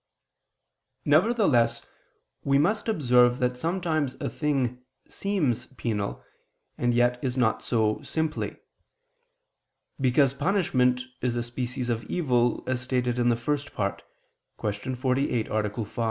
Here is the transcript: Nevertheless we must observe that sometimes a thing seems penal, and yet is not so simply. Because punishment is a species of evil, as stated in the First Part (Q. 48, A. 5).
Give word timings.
Nevertheless 1.05 1.85
we 2.43 2.57
must 2.57 2.87
observe 2.87 3.37
that 3.37 3.55
sometimes 3.55 4.15
a 4.15 4.31
thing 4.31 4.81
seems 5.07 5.67
penal, 5.67 6.23
and 6.75 6.95
yet 6.95 7.23
is 7.23 7.37
not 7.37 7.61
so 7.61 8.01
simply. 8.01 8.57
Because 9.99 10.33
punishment 10.33 11.03
is 11.21 11.35
a 11.35 11.43
species 11.43 11.91
of 11.91 12.03
evil, 12.05 12.63
as 12.65 12.81
stated 12.81 13.19
in 13.19 13.29
the 13.29 13.35
First 13.35 13.75
Part 13.75 14.01
(Q. 14.59 14.95
48, 14.95 15.47
A. 15.51 15.69
5). 15.85 15.97